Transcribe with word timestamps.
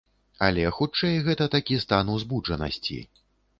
Але, 0.45 0.63
хутчэй, 0.77 1.19
гэта 1.27 1.49
такі 1.57 1.79
стан 1.85 2.11
узбуджанасці. 2.17 3.01